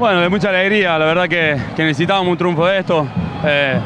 [0.00, 3.06] Bueno, de mucha alegría, la verdad que, necesitábamos un triunfo de esto.
[3.44, 3.78] Eh,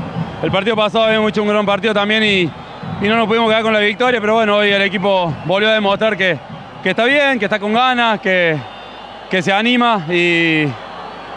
[0.44, 2.48] el partido pasado habíamos hecho un gran partido también y,
[3.04, 6.17] no nos pudimos quedar con la victoria, pero bueno, hoy el equipo volvió a demostrar
[6.17, 6.39] que,
[6.85, 8.57] está bien, que está con ganas, que,
[9.43, 10.66] se anima y,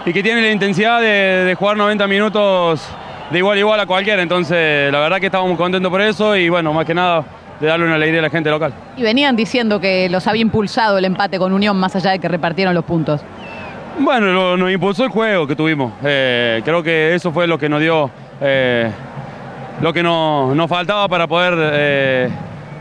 [0.05, 2.87] que tiene la intensidad de, jugar 90 minutos
[3.31, 4.21] de igual a igual a cualquiera.
[4.21, 7.25] Entonces, la verdad que estamos muy contentos por eso y bueno, más que nada
[7.59, 8.71] de darle una alegría a la gente local.
[8.95, 12.27] Y venían diciendo que los había impulsado el empate con Unión más allá de que
[12.27, 13.21] repartieron los puntos.
[13.99, 15.91] Bueno, nos impulsó el juego que tuvimos.
[16.03, 18.91] Eh, creo que eso fue lo que nos dio, eh,
[19.81, 22.29] lo que nos, faltaba para poder eh,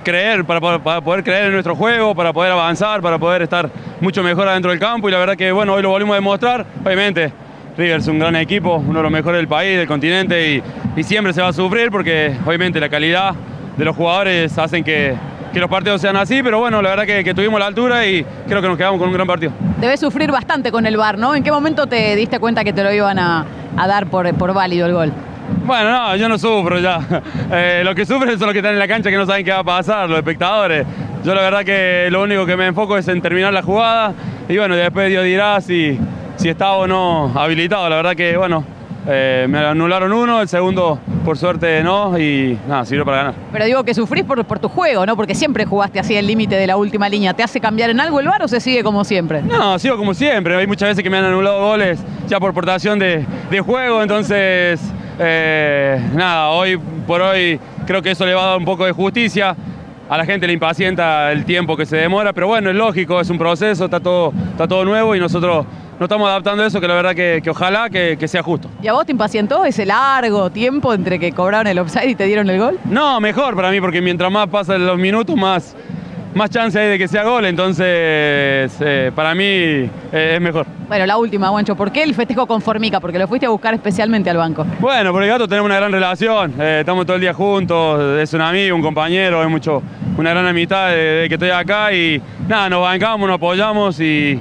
[0.05, 3.71] creer, para poder, creer en nuestro juego, para poder avanzar, para poder estar
[4.01, 5.09] mucho mejor adentro del campo.
[5.09, 6.67] Y la verdad que bueno, hoy lo volvimos a demostrar.
[6.85, 7.33] Obviamente,
[7.79, 10.63] River es un gran equipo, uno de los mejores del país, del continente, y,
[11.01, 13.35] y siempre se va a sufrir porque obviamente la calidad
[13.77, 15.15] de los jugadores hacen que,
[15.57, 18.61] que los partidos sean así, pero bueno, la verdad que, tuvimos la altura y creo
[18.61, 19.53] que nos quedamos con un gran partido.
[19.81, 21.35] Debes sufrir bastante con el VAR, ¿no?
[21.35, 24.85] ¿En qué momento te diste cuenta que te lo iban a, dar por, por válido
[24.85, 25.13] el gol?
[25.65, 27.01] Bueno, no, yo no sufro ya.
[27.51, 29.51] Eh, los que sufren son los que están en la cancha que no saben qué
[29.53, 30.85] va a pasar, los espectadores.
[31.25, 34.13] Yo la verdad que lo único que me enfoco es en terminar la jugada
[34.51, 35.99] y bueno, después Dios dirá si,
[36.37, 37.89] si está o no habilitado.
[37.89, 38.63] La verdad que, bueno,
[39.09, 43.35] eh, me anularon uno, el segundo por suerte no y nada, sirvió para ganar.
[43.51, 45.17] Pero digo que sufrís por, por tu juego, ¿no?
[45.17, 47.35] Porque siempre jugaste así el límite de la última línea.
[47.35, 49.43] ¿Te hace cambiar en algo el VAR o se sigue como siempre?
[49.43, 50.55] No, sigo como siempre.
[50.55, 53.27] Hay muchas veces que me han anulado goles ya por portación de,
[53.61, 54.81] juego, entonces
[55.19, 58.93] eh, nada, hoy por hoy creo que eso le va a dar un poco de
[58.93, 59.57] justicia.
[60.09, 63.29] A la gente le impacienta el tiempo que se demora, pero bueno, es lógico, es
[63.31, 65.67] un proceso, está todo, está todo nuevo y nosotros
[65.99, 68.69] no estamos adaptando a eso, que la verdad que, ojalá que, sea justo.
[68.83, 72.25] ¿Y a vos te impacientó ese largo tiempo entre que cobraron el offside y te
[72.25, 72.79] dieron el gol?
[72.85, 75.75] No, mejor para mí, porque mientras más pasan los minutos, más,
[76.35, 77.87] más chance hay de que sea gol, entonces
[78.81, 80.67] eh, para mí eh, es mejor.
[80.87, 83.01] Bueno, la última, Guancho, ¿por qué el festejo con Formica?
[83.01, 84.67] Porque lo fuiste a buscar especialmente al banco.
[84.79, 88.43] Bueno, porque gato tenemos una gran relación, eh, estamos todo el día juntos, es un
[88.43, 89.83] amigo, un compañero, es mucho,
[90.19, 94.39] una gran amistad de, que estoy acá y nada, nos bancamos, nos apoyamos y